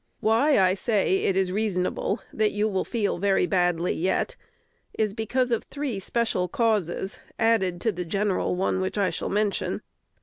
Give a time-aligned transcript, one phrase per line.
[0.19, 4.35] Why I say it is reasonable that you will feel very badly yet,
[4.97, 9.83] is because of three special causes added to the general one which I shall mention.